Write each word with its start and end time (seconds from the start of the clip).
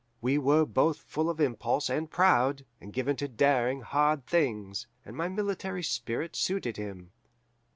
We 0.19 0.39
were 0.39 0.65
both 0.65 0.97
full 0.97 1.29
of 1.29 1.39
impulse 1.39 1.87
and 1.87 2.09
proud, 2.09 2.65
and 2.81 2.91
given 2.91 3.15
to 3.17 3.27
daring 3.27 3.81
hard 3.81 4.25
things, 4.25 4.87
and 5.05 5.15
my 5.15 5.27
military 5.27 5.83
spirit 5.83 6.35
suited 6.35 6.75
him. 6.77 7.11